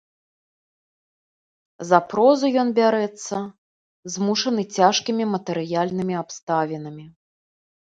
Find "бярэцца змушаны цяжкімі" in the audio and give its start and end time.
2.79-5.23